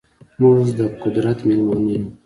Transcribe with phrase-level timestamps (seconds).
[0.41, 2.05] موږ ده قدرت میلمانه یو